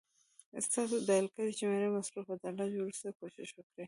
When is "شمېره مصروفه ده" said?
1.59-2.49